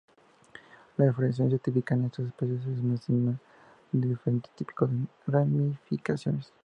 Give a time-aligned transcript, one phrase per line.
[0.97, 3.37] La inflorescencia típica en estas especies es una cima
[3.91, 6.51] con diferentes tipos de ramificaciones.